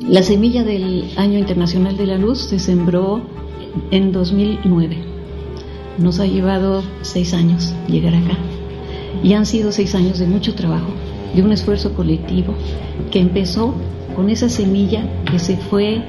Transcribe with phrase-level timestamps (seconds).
[0.00, 3.20] La semilla del Año Internacional de la Luz se sembró
[3.90, 4.96] en 2009.
[5.98, 8.36] Nos ha llevado seis años llegar acá.
[9.22, 10.88] Y han sido seis años de mucho trabajo,
[11.34, 12.54] de un esfuerzo colectivo
[13.10, 13.74] que empezó
[14.16, 16.02] con esa semilla que se fue,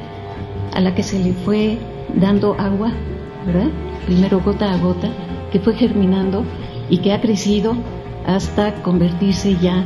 [0.74, 1.78] a la que se le fue
[2.16, 2.92] dando agua,
[3.46, 3.70] ¿verdad?
[4.06, 5.10] Primero gota a gota,
[5.52, 6.44] que fue germinando
[6.90, 7.76] y que ha crecido
[8.26, 9.86] hasta convertirse ya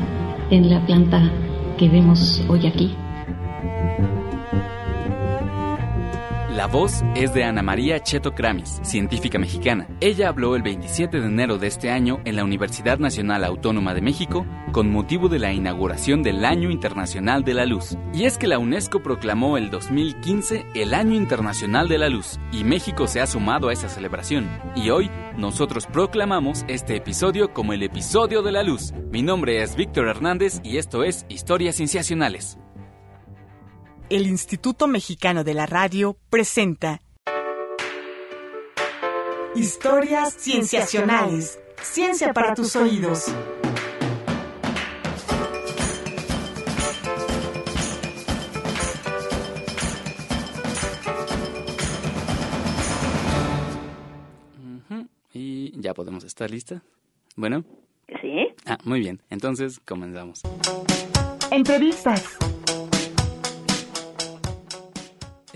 [0.49, 1.31] en la planta
[1.77, 2.95] que vemos hoy aquí.
[6.57, 9.87] La voz es de Ana María Cheto Kramis, científica mexicana.
[9.99, 14.01] Ella habló el 27 de enero de este año en la Universidad Nacional Autónoma de
[14.01, 17.95] México con motivo de la inauguración del Año Internacional de la Luz.
[18.11, 22.63] Y es que la UNESCO proclamó el 2015 el Año Internacional de la Luz y
[22.63, 24.49] México se ha sumado a esa celebración.
[24.75, 28.93] Y hoy nosotros proclamamos este episodio como el episodio de la luz.
[29.11, 32.57] Mi nombre es Víctor Hernández y esto es Historias Cienciacionales
[34.09, 37.01] el Instituto Mexicano de la Radio presenta
[39.55, 41.59] Historias Cienciacionales.
[41.81, 43.25] Ciencia para tus oídos.
[55.87, 56.83] Ya podemos estar lista.
[57.37, 57.63] Bueno.
[58.21, 58.47] Sí.
[58.65, 59.21] Ah, muy bien.
[59.29, 60.41] Entonces comenzamos.
[61.49, 62.37] Entrevistas.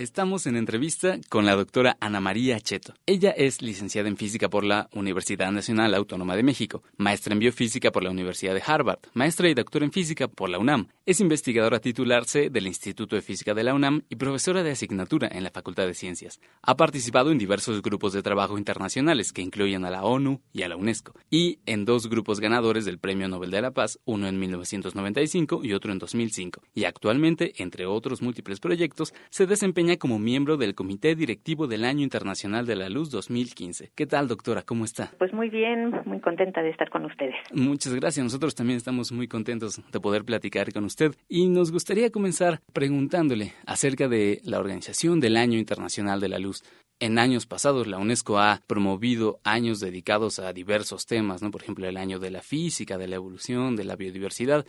[0.02, 2.95] Estamos en entrevista con la doctora Ana María Cheto.
[3.05, 7.91] Ella es licenciada en física por la Universidad Nacional Autónoma de México, maestra en biofísica
[7.91, 10.88] por la Universidad de Harvard, maestra y doctora en física por la UNAM.
[11.05, 15.44] Es investigadora titularse del Instituto de Física de la UNAM y profesora de asignatura en
[15.44, 16.39] la Facultad de Ciencias.
[16.63, 20.67] Ha participado en diversos grupos de trabajo internacionales que incluyen a la ONU y a
[20.67, 24.39] la UNESCO, y en dos grupos ganadores del Premio Nobel de la Paz, uno en
[24.39, 26.63] 1995 y otro en 2005.
[26.73, 32.03] Y actualmente, entre otros múltiples proyectos, se desempeña como miembro del Comité Directivo del Año
[32.03, 33.91] Internacional de la Luz 2015.
[33.96, 34.62] ¿Qué tal, doctora?
[34.62, 35.12] ¿Cómo está?
[35.18, 37.35] Pues muy bien, muy contenta de estar con ustedes.
[37.53, 38.24] Muchas gracias.
[38.24, 43.53] Nosotros también estamos muy contentos de poder platicar con usted y nos gustaría comenzar preguntándole
[43.66, 46.63] acerca de la organización del Año Internacional de la Luz.
[47.00, 51.50] En años pasados, la UNESCO ha promovido años dedicados a diversos temas, ¿no?
[51.50, 54.68] Por ejemplo, el año de la física, de la evolución, de la biodiversidad.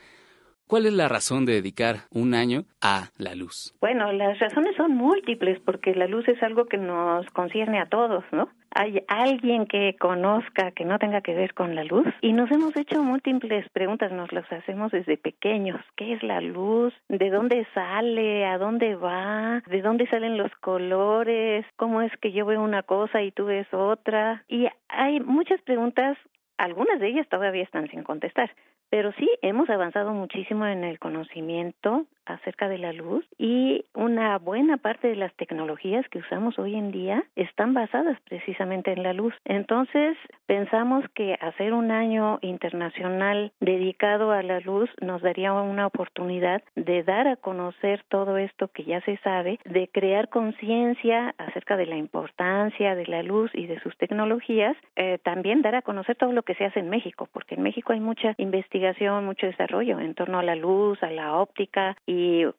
[0.73, 3.75] ¿Cuál es la razón de dedicar un año a la luz?
[3.83, 8.25] Bueno, las razones son múltiples porque la luz es algo que nos concierne a todos,
[8.33, 8.49] ¿no?
[8.75, 12.75] hay alguien que conozca que no tenga que ver con la luz y nos hemos
[12.75, 15.79] hecho múltiples preguntas, nos las hacemos desde pequeños.
[15.95, 16.95] ¿Qué es la luz?
[17.11, 18.47] ¿De dónde sale?
[18.47, 19.63] ¿A dónde va?
[19.67, 21.67] ¿De dónde salen los colores?
[21.77, 24.43] ¿Cómo es que yo veo una cosa y tú ves otra?
[24.49, 26.17] Y hay muchas preguntas,
[26.57, 28.51] algunas de ellas todavía están sin contestar.
[28.93, 34.77] Pero sí, hemos avanzado muchísimo en el conocimiento acerca de la luz y una buena
[34.77, 39.35] parte de las tecnologías que usamos hoy en día están basadas precisamente en la luz.
[39.45, 40.17] Entonces,
[40.47, 47.03] pensamos que hacer un año internacional dedicado a la luz nos daría una oportunidad de
[47.03, 51.97] dar a conocer todo esto que ya se sabe, de crear conciencia acerca de la
[51.97, 56.43] importancia de la luz y de sus tecnologías, eh, también dar a conocer todo lo
[56.43, 60.39] que se hace en México, porque en México hay mucha investigación, mucho desarrollo en torno
[60.39, 61.97] a la luz, a la óptica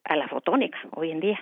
[0.04, 1.38] a la fotónica hoy en día.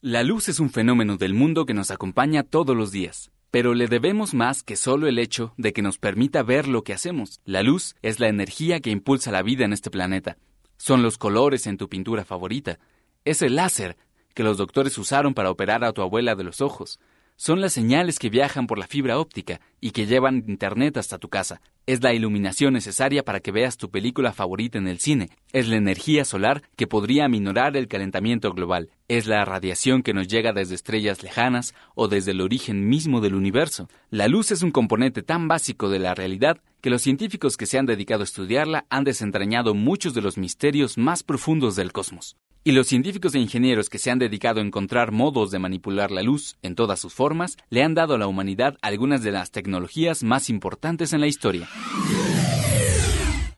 [0.00, 3.86] La luz es un fenómeno del mundo que nos acompaña todos los días, pero le
[3.86, 7.40] debemos más que solo el hecho de que nos permita ver lo que hacemos.
[7.44, 10.38] La luz es la energía que impulsa la vida en este planeta.
[10.76, 12.80] Son los colores en tu pintura favorita.
[13.24, 13.96] Es el láser
[14.34, 16.98] que los doctores usaron para operar a tu abuela de los ojos.
[17.44, 21.28] Son las señales que viajan por la fibra óptica y que llevan Internet hasta tu
[21.28, 21.60] casa.
[21.86, 25.28] Es la iluminación necesaria para que veas tu película favorita en el cine.
[25.52, 28.90] Es la energía solar que podría aminorar el calentamiento global.
[29.08, 33.34] Es la radiación que nos llega desde estrellas lejanas o desde el origen mismo del
[33.34, 33.88] universo.
[34.08, 37.76] La luz es un componente tan básico de la realidad que los científicos que se
[37.76, 42.36] han dedicado a estudiarla han desentrañado muchos de los misterios más profundos del cosmos.
[42.64, 46.22] Y los científicos e ingenieros que se han dedicado a encontrar modos de manipular la
[46.22, 50.22] luz en todas sus formas le han dado a la humanidad algunas de las tecnologías
[50.22, 51.68] más importantes en la historia.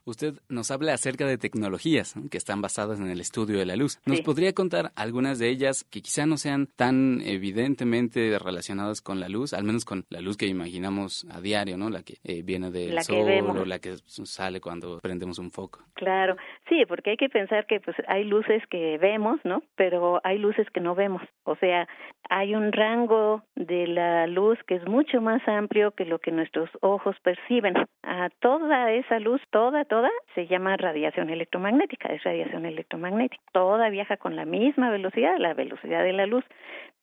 [0.07, 4.01] Usted nos habla acerca de tecnologías que están basadas en el estudio de la luz.
[4.05, 9.31] ¿Nos podría contar algunas de ellas que quizá no sean tan evidentemente relacionadas con la
[9.31, 11.89] luz, al menos con la luz que imaginamos a diario, ¿no?
[11.89, 15.81] La que eh, viene del sol o la que sale cuando prendemos un foco.
[15.95, 16.37] Claro,
[16.69, 19.63] sí, porque hay que pensar que pues hay luces que vemos, ¿no?
[19.75, 21.23] Pero hay luces que no vemos.
[21.45, 21.89] O sea,
[22.29, 26.69] hay un rango de la luz que es mucho más amplio que lo que nuestros
[26.81, 27.75] ojos perciben.
[28.03, 29.94] A toda esa luz, toda toda
[30.35, 33.43] se llama radiación electromagnética, es radiación electromagnética.
[33.53, 36.45] Toda viaja con la misma velocidad, la velocidad de la luz,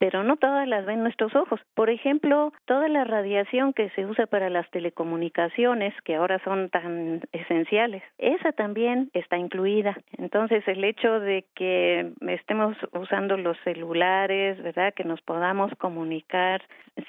[0.01, 1.59] pero no todas las ven nuestros ojos.
[1.75, 7.21] Por ejemplo, toda la radiación que se usa para las telecomunicaciones, que ahora son tan
[7.31, 9.95] esenciales, esa también está incluida.
[10.17, 14.93] Entonces, el hecho de que estemos usando los celulares, ¿verdad?
[14.93, 16.63] Que nos podamos comunicar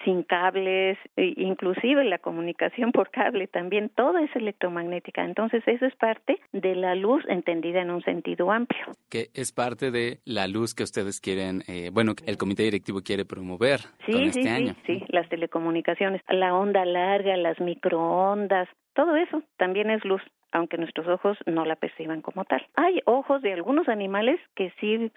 [0.05, 5.25] sin cables, e inclusive la comunicación por cable también, todo es electromagnética.
[5.25, 8.85] Entonces, eso es parte de la luz entendida en un sentido amplio.
[9.09, 13.25] Que es parte de la luz que ustedes quieren, eh, bueno, el comité directivo quiere
[13.25, 14.75] promover sí, con este sí, año.
[14.87, 20.23] Sí, sí, las telecomunicaciones, la onda larga, las microondas, todo eso también es luz,
[20.53, 22.67] aunque nuestros ojos no la perciban como tal.
[22.75, 25.11] Hay ojos de algunos animales que sí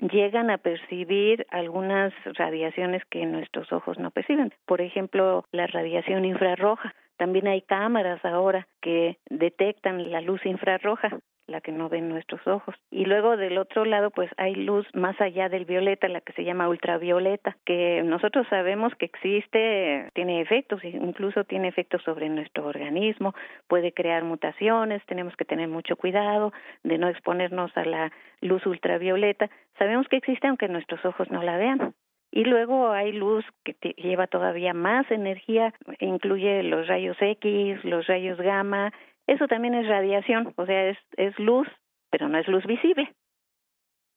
[0.00, 4.52] llegan a percibir algunas radiaciones que nuestros ojos no perciben.
[4.66, 6.94] Por ejemplo, la radiación infrarroja.
[7.20, 12.74] También hay cámaras ahora que detectan la luz infrarroja la que no ven nuestros ojos.
[12.90, 16.44] Y luego del otro lado, pues hay luz más allá del violeta, la que se
[16.44, 23.34] llama ultravioleta, que nosotros sabemos que existe, tiene efectos, incluso tiene efectos sobre nuestro organismo,
[23.68, 29.50] puede crear mutaciones, tenemos que tener mucho cuidado de no exponernos a la luz ultravioleta.
[29.76, 31.94] Sabemos que existe aunque nuestros ojos no la vean.
[32.32, 38.38] Y luego hay luz que lleva todavía más energía, incluye los rayos X, los rayos
[38.38, 38.92] gamma,
[39.26, 41.68] eso también es radiación, o sea, es, es luz,
[42.10, 43.12] pero no es luz visible.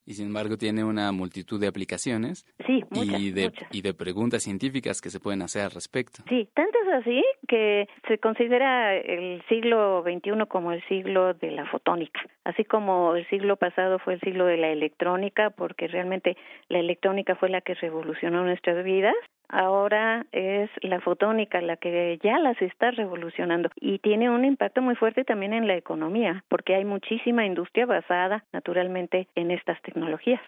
[0.05, 3.75] Y sin embargo tiene una multitud de aplicaciones sí, y, de, muchas.
[3.75, 6.23] y de preguntas científicas que se pueden hacer al respecto.
[6.27, 11.65] Sí, tanto es así que se considera el siglo XXI como el siglo de la
[11.67, 16.35] fotónica, así como el siglo pasado fue el siglo de la electrónica, porque realmente
[16.69, 19.15] la electrónica fue la que revolucionó nuestras vidas
[19.53, 24.95] ahora es la fotónica la que ya las está revolucionando y tiene un impacto muy
[24.95, 30.41] fuerte también en la economía, porque hay muchísima industria basada naturalmente en estas tecnologías.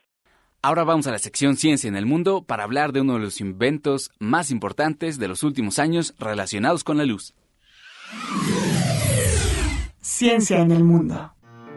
[0.61, 3.39] Ahora vamos a la sección Ciencia en el Mundo para hablar de uno de los
[3.39, 7.35] inventos más importantes de los últimos años relacionados con la luz.
[9.99, 11.31] Ciencia en el Mundo.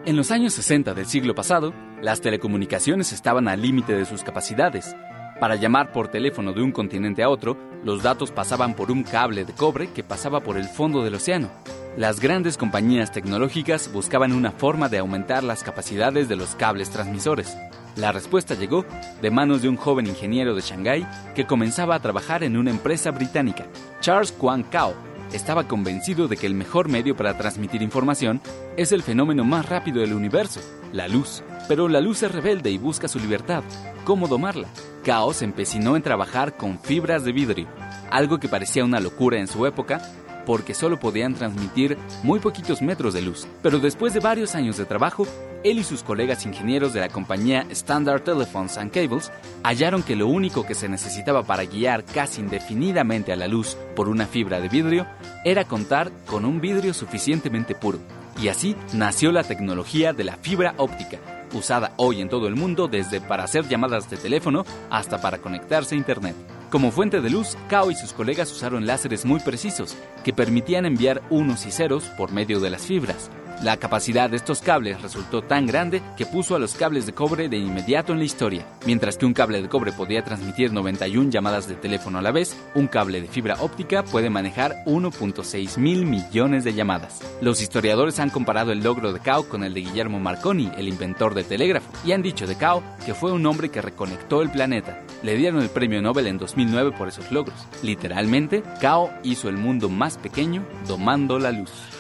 [0.07, 4.97] En los años 60 del siglo pasado, las telecomunicaciones estaban al límite de sus capacidades
[5.41, 9.45] para llamar por teléfono de un continente a otro, los datos pasaban por un cable
[9.45, 11.51] de cobre que pasaba por el fondo del océano.
[11.97, 17.57] Las grandes compañías tecnológicas buscaban una forma de aumentar las capacidades de los cables transmisores.
[17.97, 18.85] La respuesta llegó
[19.21, 23.11] de manos de un joven ingeniero de Shanghái que comenzaba a trabajar en una empresa
[23.11, 23.67] británica.
[24.01, 24.95] Charles Kwan Kao
[25.33, 28.41] estaba convencido de que el mejor medio para transmitir información
[28.77, 30.61] es el fenómeno más rápido del universo,
[30.93, 31.43] la luz.
[31.69, 33.63] Pero la luz es rebelde y busca su libertad.
[34.05, 34.69] ¿Cómo domarla?
[35.05, 37.69] Kao se empecinó en trabajar con fibras de vidrio,
[38.11, 40.01] algo que parecía una locura en su época
[40.49, 43.47] porque solo podían transmitir muy poquitos metros de luz.
[43.63, 45.27] Pero después de varios años de trabajo,
[45.63, 49.31] él y sus colegas ingenieros de la compañía Standard Telephones and Cables
[49.63, 54.09] hallaron que lo único que se necesitaba para guiar casi indefinidamente a la luz por
[54.09, 55.07] una fibra de vidrio
[55.45, 57.99] era contar con un vidrio suficientemente puro.
[58.41, 61.19] Y así nació la tecnología de la fibra óptica,
[61.53, 65.95] usada hoy en todo el mundo desde para hacer llamadas de teléfono hasta para conectarse
[65.95, 66.58] a Internet.
[66.71, 71.23] Como fuente de luz, Kao y sus colegas usaron láseres muy precisos que permitían enviar
[71.31, 73.31] unos y ceros por medio de las fibras.
[73.63, 77.49] La capacidad de estos cables resultó tan grande que puso a los cables de cobre
[77.49, 78.65] de inmediato en la historia.
[78.87, 82.57] Mientras que un cable de cobre podía transmitir 91 llamadas de teléfono a la vez,
[82.77, 87.21] un cable de fibra óptica puede manejar 1.6 mil millones de llamadas.
[87.41, 91.35] Los historiadores han comparado el logro de Kao con el de Guillermo Marconi, el inventor
[91.35, 95.01] del telégrafo, y han dicho de Kao que fue un hombre que reconectó el planeta.
[95.25, 97.59] Le dieron el premio Nobel en 2009 por esos logros.
[97.83, 101.98] Literalmente, Kao hizo el mundo más pequeño domando la luz.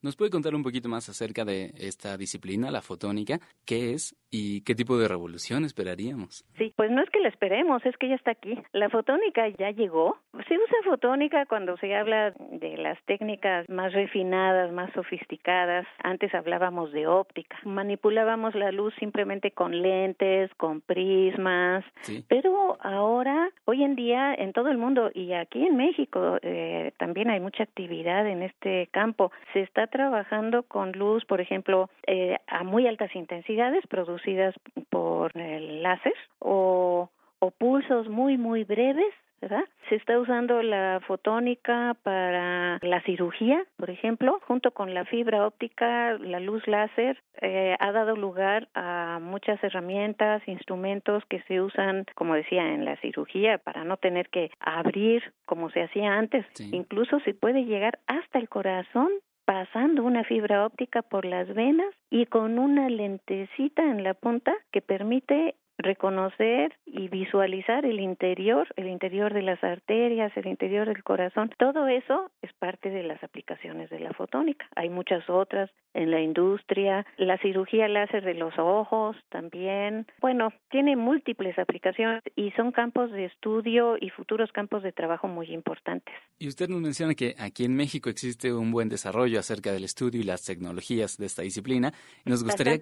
[0.00, 3.40] ¿Nos puede contar un poquito más acerca de esta disciplina, la fotónica?
[3.64, 6.44] ¿Qué es y qué tipo de revolución esperaríamos?
[6.58, 8.58] Sí, pues no es que la esperemos, es que ya está aquí.
[8.72, 10.18] La fotónica ya llegó.
[10.46, 15.86] Se usa fotónica cuando se habla de las técnicas más refinadas, más sofisticadas.
[16.02, 17.58] Antes hablábamos de óptica.
[17.64, 21.84] Manipulábamos la luz simplemente con lentes, con prismas.
[22.02, 22.24] Sí.
[22.28, 27.30] Pero ahora, hoy en día, en todo el mundo y aquí en México eh, también
[27.30, 29.32] hay mucha actividad en este campo.
[29.52, 33.86] Se está trabajando con luz, por ejemplo, eh, a muy altas intensidades
[34.18, 34.54] producidas
[34.90, 39.64] por el láser o, o pulsos muy, muy breves ¿verdad?
[39.88, 46.18] Se está usando la fotónica para la cirugía, por ejemplo, junto con la fibra óptica,
[46.18, 52.34] la luz láser, eh, ha dado lugar a muchas herramientas, instrumentos que se usan, como
[52.34, 56.44] decía, en la cirugía para no tener que abrir como se hacía antes.
[56.54, 56.70] Sí.
[56.72, 59.08] Incluso se puede llegar hasta el corazón
[59.48, 64.82] pasando una fibra óptica por las venas y con una lentecita en la punta que
[64.82, 71.50] permite reconocer y visualizar el interior, el interior de las arterias, el interior del corazón.
[71.56, 74.66] Todo eso es parte de las aplicaciones de la fotónica.
[74.76, 80.06] Hay muchas otras en la industria, la cirugía láser de los ojos también.
[80.20, 85.52] Bueno, tiene múltiples aplicaciones y son campos de estudio y futuros campos de trabajo muy
[85.52, 86.14] importantes.
[86.38, 90.20] Y usted nos menciona que aquí en México existe un buen desarrollo acerca del estudio
[90.20, 91.92] y las tecnologías de esta disciplina.
[92.24, 92.78] Y nos gustaría,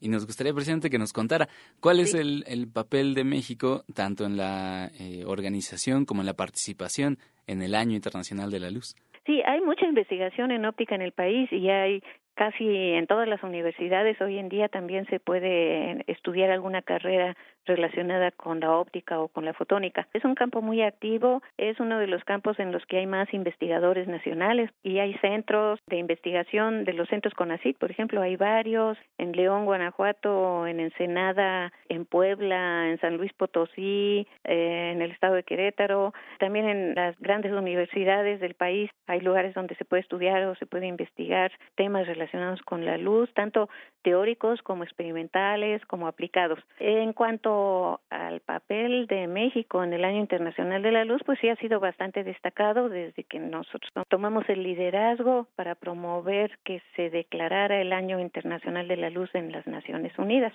[0.00, 1.48] y nos gustaría presidente, que nos contara
[1.80, 6.34] cuál es el el, papel de México tanto en la eh, organización como en la
[6.34, 8.94] participación en el Año Internacional de la Luz.
[9.26, 12.02] Sí, hay mucha investigación en óptica en el país y hay
[12.34, 18.30] casi en todas las universidades hoy en día también se puede estudiar alguna carrera relacionada
[18.30, 20.08] con la óptica o con la fotónica.
[20.12, 23.32] Es un campo muy activo, es uno de los campos en los que hay más
[23.32, 28.98] investigadores nacionales y hay centros de investigación de los centros CONACYT, por ejemplo, hay varios
[29.18, 35.34] en León, Guanajuato, en Ensenada, en Puebla, en San Luis Potosí, eh, en el estado
[35.34, 40.42] de Querétaro, también en las grandes universidades del país hay lugares donde se puede estudiar
[40.44, 43.70] o se puede investigar temas relacionados con la luz, tanto
[44.02, 46.58] teóricos como experimentales, como aplicados.
[46.78, 51.48] En cuanto al papel de México en el Año Internacional de la Luz, pues sí
[51.48, 57.80] ha sido bastante destacado desde que nosotros tomamos el liderazgo para promover que se declarara
[57.80, 60.52] el Año Internacional de la Luz en las Naciones Unidas.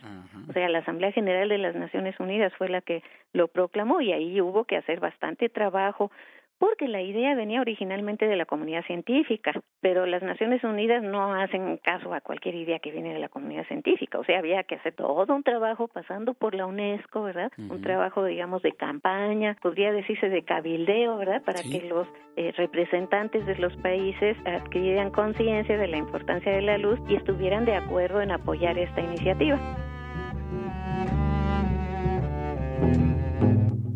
[0.50, 3.04] O sea, la Asamblea General de las Naciones Unidas fue la que
[3.34, 6.12] lo proclamó y ahí hubo que hacer bastante trabajo
[6.58, 11.78] porque la idea venía originalmente de la comunidad científica, pero las Naciones Unidas no hacen
[11.78, 14.94] caso a cualquier idea que viene de la comunidad científica, o sea, había que hacer
[14.94, 17.52] todo un trabajo pasando por la UNESCO, ¿verdad?
[17.58, 21.42] Un trabajo, digamos, de campaña, podría decirse de cabildeo, ¿verdad?
[21.44, 22.08] Para que los
[22.38, 27.66] eh, representantes de los países adquirieran conciencia de la importancia de la luz y estuvieran
[27.66, 29.60] de acuerdo en apoyar esta iniciativa.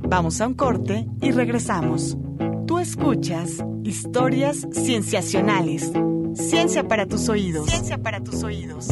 [0.09, 2.17] Vamos a un corte y regresamos.
[2.69, 5.91] Tú escuchas historias cienciacionales.
[6.35, 7.67] Ciencia para tus oídos.
[7.67, 8.89] Ciencia para tus oídos.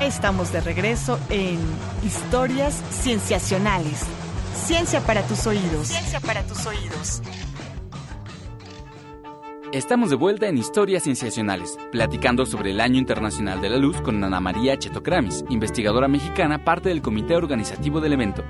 [0.00, 1.58] Estamos de regreso en
[2.04, 4.04] Historias Cienciacionales.
[4.54, 5.88] Ciencia para tus oídos.
[5.88, 7.20] Ciencia para tus oídos.
[9.72, 14.22] Estamos de vuelta en Historias Cienciacionales, platicando sobre el Año Internacional de la Luz con
[14.24, 18.42] Ana María Chetocramis, investigadora mexicana, parte del comité organizativo del evento.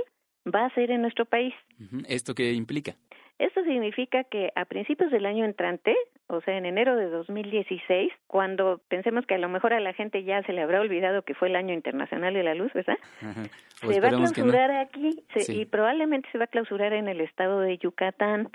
[0.46, 1.54] va a ser en nuestro país.
[2.08, 2.94] ¿Esto qué implica?
[3.38, 5.94] Esto significa que a principios del año entrante,
[6.26, 10.24] o sea, en enero de 2016, cuando pensemos que a lo mejor a la gente
[10.24, 12.98] ya se le habrá olvidado que fue el año internacional de la luz, ¿verdad?
[13.76, 17.78] Se va a clausurar aquí y probablemente se va a clausurar en el estado de
[17.78, 18.48] Yucatán.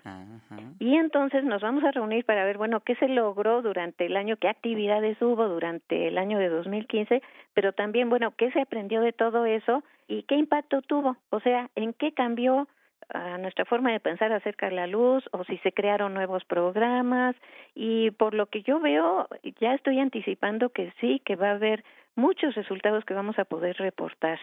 [0.79, 4.35] Y entonces nos vamos a reunir para ver, bueno, qué se logró durante el año,
[4.35, 7.21] qué actividades hubo durante el año de 2015,
[7.53, 11.69] pero también, bueno, qué se aprendió de todo eso y qué impacto tuvo, o sea,
[11.75, 12.67] en qué cambió
[13.09, 17.35] a nuestra forma de pensar acerca de la luz o si se crearon nuevos programas
[17.75, 19.27] y por lo que yo veo
[19.59, 21.83] ya estoy anticipando que sí, que va a haber
[22.15, 24.39] muchos resultados que vamos a poder reportar.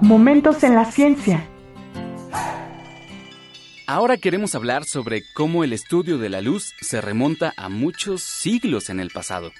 [0.00, 1.46] Momentos en la ciencia.
[3.86, 8.88] Ahora queremos hablar sobre cómo el estudio de la luz se remonta a muchos siglos
[8.88, 9.50] en el pasado.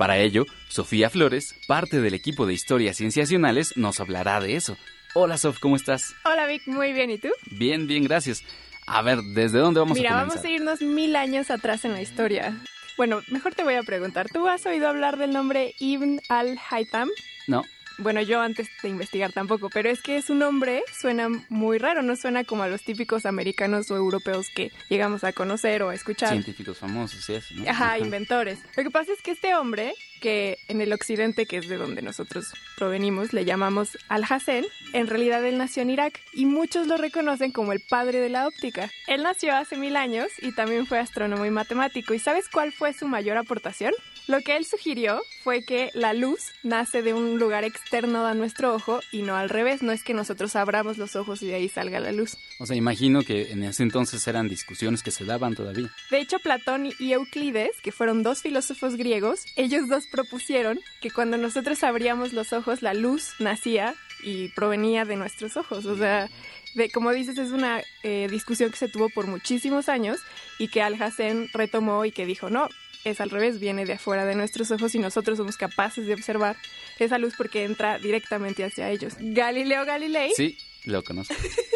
[0.00, 4.78] Para ello, Sofía Flores, parte del equipo de Historias Cienciacionales, nos hablará de eso.
[5.12, 6.14] Hola Sof, ¿cómo estás?
[6.24, 7.28] Hola Vic, muy bien, ¿y tú?
[7.50, 8.42] Bien, bien, gracias.
[8.86, 10.16] A ver, ¿desde dónde vamos a comenzar?
[10.16, 12.58] Mira, vamos a irnos mil años atrás en la historia.
[12.96, 17.10] Bueno, mejor te voy a preguntar, ¿tú has oído hablar del nombre Ibn al-Haytham?
[17.46, 17.66] No.
[18.00, 22.16] Bueno, yo antes de investigar tampoco, pero es que su nombre suena muy raro, no
[22.16, 26.30] suena como a los típicos americanos o europeos que llegamos a conocer o a escuchar.
[26.30, 27.70] Científicos famosos eso, ¿no?
[27.70, 28.58] Ajá, inventores.
[28.74, 29.92] Lo que pasa es que este hombre,
[30.22, 34.64] que en el occidente, que es de donde nosotros provenimos, le llamamos Al-Hassan,
[34.94, 38.46] en realidad él nació en Irak y muchos lo reconocen como el padre de la
[38.46, 38.90] óptica.
[39.08, 42.14] Él nació hace mil años y también fue astrónomo y matemático.
[42.14, 43.92] ¿Y sabes cuál fue su mayor aportación?
[44.26, 48.74] Lo que él sugirió fue que la luz nace de un lugar externo a nuestro
[48.74, 51.68] ojo y no al revés, no es que nosotros abramos los ojos y de ahí
[51.68, 52.36] salga la luz.
[52.58, 55.90] O sea, imagino que en ese entonces eran discusiones que se daban todavía.
[56.10, 61.36] De hecho, Platón y Euclides, que fueron dos filósofos griegos, ellos dos propusieron que cuando
[61.36, 66.28] nosotros abríamos los ojos la luz nacía y provenía de nuestros ojos, o sea,
[66.74, 70.20] de, como dices, es una eh, discusión que se tuvo por muchísimos años
[70.58, 72.68] y que Alhazen retomó y que dijo, no,
[73.04, 76.56] es al revés, viene de afuera de nuestros ojos y nosotros somos capaces de observar
[76.98, 79.14] esa luz porque entra directamente hacia ellos.
[79.18, 80.32] Galileo Galilei.
[80.34, 81.34] Sí, lo conozco.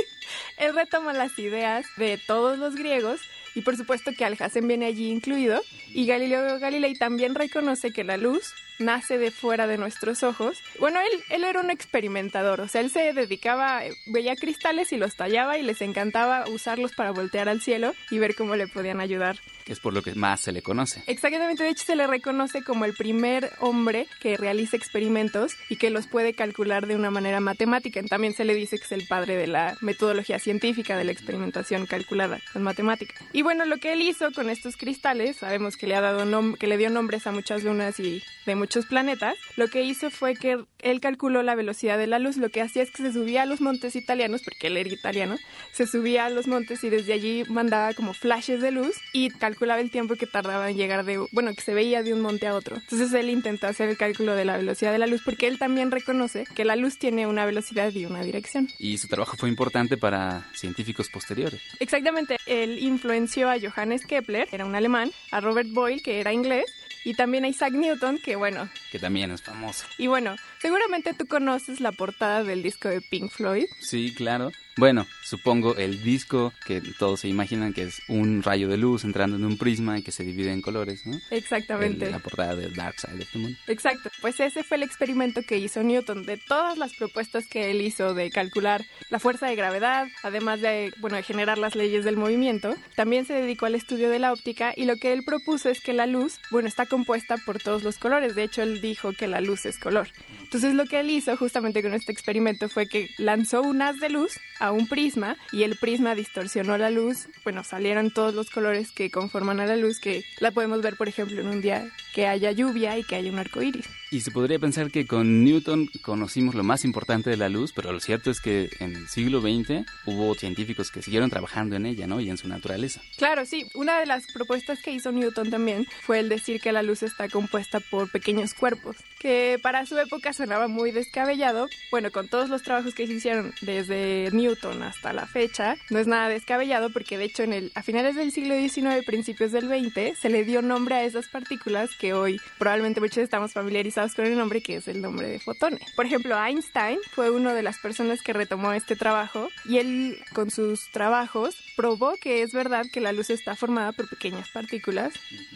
[0.58, 3.20] él retoma las ideas de todos los griegos
[3.54, 5.62] y por supuesto que Alhazen viene allí incluido
[5.92, 10.58] y Galileo Galilei también reconoce que la luz nace de fuera de nuestros ojos.
[10.80, 15.14] Bueno, él, él era un experimentador, o sea, él se dedicaba, veía cristales y los
[15.14, 19.38] tallaba y les encantaba usarlos para voltear al cielo y ver cómo le podían ayudar.
[19.64, 21.02] Que es por lo que más se le conoce.
[21.06, 25.90] Exactamente, de hecho se le reconoce como el primer hombre que realiza experimentos y que
[25.90, 28.02] los puede calcular de una manera matemática.
[28.02, 31.86] También se le dice que es el padre de la metodología científica de la experimentación
[31.86, 33.14] calculada con matemática.
[33.32, 36.24] Y bueno, lo que él hizo con estos cristales, sabemos que le ha dado
[36.58, 40.34] que le dio nombres a muchas lunas y de muchos planetas, lo que hizo fue
[40.34, 43.42] que él calculó la velocidad de la luz, lo que hacía es que se subía
[43.42, 45.36] a los montes italianos, porque él era italiano,
[45.72, 49.53] se subía a los montes y desde allí mandaba como flashes de luz y calculaba
[49.62, 52.54] el tiempo que tardaba en llegar de, bueno, que se veía de un monte a
[52.54, 52.76] otro.
[52.76, 55.90] Entonces él intentó hacer el cálculo de la velocidad de la luz porque él también
[55.90, 58.68] reconoce que la luz tiene una velocidad y una dirección.
[58.78, 61.60] Y su trabajo fue importante para científicos posteriores.
[61.80, 66.64] Exactamente, él influenció a Johannes Kepler, era un alemán, a Robert Boyle, que era inglés,
[67.04, 68.68] y también a Isaac Newton, que bueno.
[68.94, 69.86] Que también es famoso.
[69.98, 73.66] Y bueno, seguramente tú conoces la portada del disco de Pink Floyd.
[73.80, 74.52] Sí, claro.
[74.76, 79.36] Bueno, supongo el disco que todos se imaginan que es un rayo de luz entrando
[79.36, 81.16] en un prisma y que se divide en colores, ¿no?
[81.30, 82.10] Exactamente.
[82.10, 83.56] la portada de Dark Side of the Moon.
[83.68, 84.10] Exacto.
[84.20, 86.26] Pues ese fue el experimento que hizo Newton.
[86.26, 90.92] De todas las propuestas que él hizo de calcular la fuerza de gravedad, además de,
[90.98, 94.72] bueno, de generar las leyes del movimiento, también se dedicó al estudio de la óptica
[94.76, 97.98] y lo que él propuso es que la luz, bueno, está compuesta por todos los
[97.98, 98.34] colores.
[98.34, 100.08] De hecho, él dijo que la luz es color.
[100.42, 104.10] Entonces, lo que él hizo justamente con este experimento fue que lanzó un haz de
[104.10, 107.28] luz a un prisma y el prisma distorsionó la luz.
[107.42, 111.08] Bueno, salieron todos los colores que conforman a la luz, que la podemos ver, por
[111.08, 113.88] ejemplo, en un día que haya lluvia y que haya un arco iris.
[114.14, 117.90] Y se podría pensar que con Newton conocimos lo más importante de la luz, pero
[117.90, 122.06] lo cierto es que en el siglo XX hubo científicos que siguieron trabajando en ella,
[122.06, 122.20] ¿no?
[122.20, 123.02] Y en su naturaleza.
[123.16, 123.66] Claro, sí.
[123.74, 127.28] Una de las propuestas que hizo Newton también fue el decir que la luz está
[127.28, 131.68] compuesta por pequeños cuerpos, que para su época sonaba muy descabellado.
[131.90, 136.06] Bueno, con todos los trabajos que se hicieron desde Newton hasta la fecha, no es
[136.06, 140.16] nada descabellado porque de hecho en el, a finales del siglo XIX, principios del XX,
[140.16, 144.36] se le dio nombre a esas partículas que hoy probablemente muchos estamos familiarizados con el
[144.36, 145.80] nombre que es el nombre de fotones.
[145.96, 150.50] Por ejemplo, Einstein fue una de las personas que retomó este trabajo y él con
[150.50, 155.14] sus trabajos probó que es verdad que la luz está formada por pequeñas partículas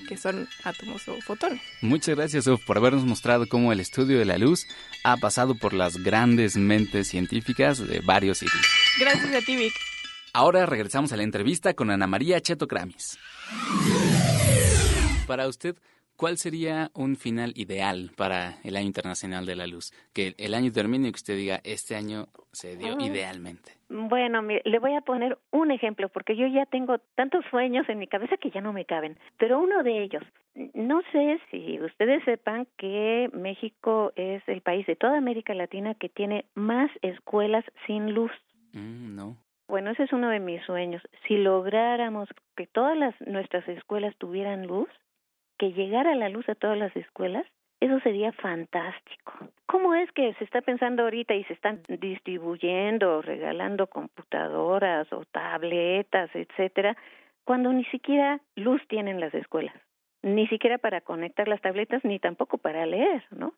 [0.08, 1.60] que son átomos o fotones.
[1.82, 4.66] Muchas gracias Uf, por habernos mostrado cómo el estudio de la luz
[5.04, 8.64] ha pasado por las grandes mentes científicas de varios siglos.
[8.98, 9.74] Gracias a ti, Vic.
[10.32, 13.18] Ahora regresamos a la entrevista con Ana María Cheto Kramis.
[15.26, 15.76] Para usted,
[16.18, 19.92] ¿Cuál sería un final ideal para el Año Internacional de la Luz?
[20.12, 23.70] Que el año termine y que usted diga, este año se dio idealmente.
[23.88, 28.08] Bueno, le voy a poner un ejemplo, porque yo ya tengo tantos sueños en mi
[28.08, 30.24] cabeza que ya no me caben, pero uno de ellos,
[30.74, 36.08] no sé si ustedes sepan que México es el país de toda América Latina que
[36.08, 38.32] tiene más escuelas sin luz.
[38.72, 39.36] Mm, no.
[39.68, 41.00] Bueno, ese es uno de mis sueños.
[41.28, 44.88] Si lográramos que todas las, nuestras escuelas tuvieran luz,
[45.58, 47.44] que llegara la luz a todas las escuelas,
[47.80, 49.32] Eso sería fantástico.
[49.66, 56.28] ¿Cómo es que se está pensando ahorita y se están distribuyendo, regalando computadoras o tabletas,
[56.34, 56.96] etcétera,
[57.44, 59.76] cuando ni siquiera luz tienen las escuelas?
[60.22, 63.54] Ni siquiera para conectar las tabletas ni tampoco para leer, ¿no?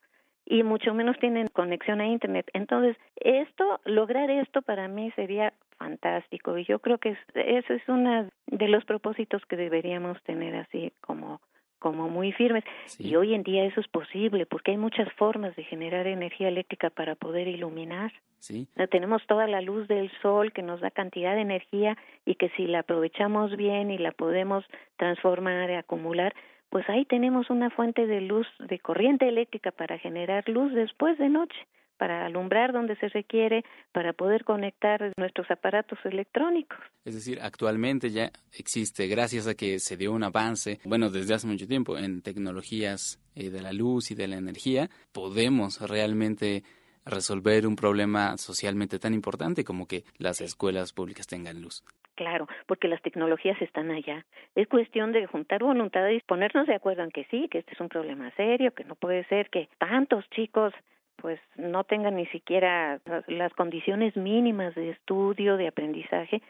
[0.51, 2.51] y mucho menos tienen conexión a internet.
[2.53, 8.29] Entonces, esto, lograr esto para mí sería fantástico y yo creo que eso es uno
[8.47, 11.41] de los propósitos que deberíamos tener así como
[11.81, 12.63] como muy firmes.
[12.99, 16.91] Y hoy en día eso es posible porque hay muchas formas de generar energía eléctrica
[16.91, 18.13] para poder iluminar.
[18.39, 18.69] Sí.
[18.91, 22.67] Tenemos toda la luz del sol que nos da cantidad de energía y que si
[22.67, 24.65] la aprovechamos bien y la podemos
[24.97, 26.35] transformar y acumular,
[26.71, 31.29] pues ahí tenemos una fuente de luz, de corriente eléctrica para generar luz después de
[31.29, 31.59] noche,
[32.01, 36.79] para alumbrar donde se requiere, para poder conectar nuestros aparatos electrónicos.
[37.05, 41.47] Es decir, actualmente ya existe, gracias a que se dio un avance, bueno, desde hace
[41.47, 46.63] mucho tiempo, en tecnologías eh, de la luz y de la energía, podemos realmente
[47.05, 51.85] resolver un problema socialmente tan importante como que las escuelas públicas tengan luz.
[52.15, 54.25] Claro, porque las tecnologías están allá.
[54.55, 57.81] Es cuestión de juntar voluntad y ponernos de acuerdo en que sí, que este es
[57.81, 60.73] un problema serio, que no puede ser que tantos chicos
[61.21, 66.43] pues no tengan ni siquiera las condiciones mínimas de estudio, de aprendizaje,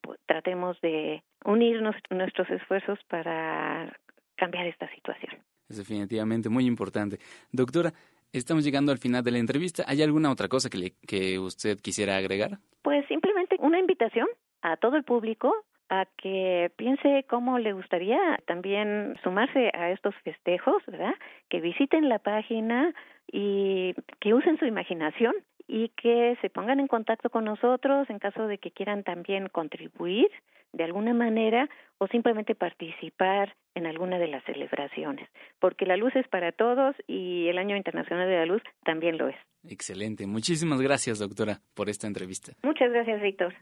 [0.00, 3.96] pues, tratemos de unirnos nuestros esfuerzos para
[4.36, 5.36] cambiar esta situación.
[5.68, 7.18] Es definitivamente muy importante.
[7.52, 7.92] Doctora,
[8.34, 9.84] Estamos llegando al final de la entrevista.
[9.86, 12.58] ¿Hay alguna otra cosa que, le, que usted quisiera agregar?
[12.82, 14.26] Pues simplemente una invitación
[14.60, 15.54] a todo el público
[15.88, 21.14] a que piense cómo le gustaría también sumarse a estos festejos, ¿verdad?
[21.48, 22.94] Que visiten la página
[23.30, 25.34] y que usen su imaginación
[25.66, 30.28] y que se pongan en contacto con nosotros en caso de que quieran también contribuir
[30.72, 31.68] de alguna manera
[31.98, 35.28] o simplemente participar en alguna de las celebraciones,
[35.60, 39.28] porque la luz es para todos y el Año Internacional de la Luz también lo
[39.28, 39.36] es.
[39.68, 40.26] Excelente.
[40.26, 42.52] Muchísimas gracias, doctora, por esta entrevista.
[42.62, 43.54] Muchas gracias, Víctor.